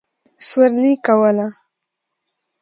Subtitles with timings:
[0.47, 1.47] سورلي کوله.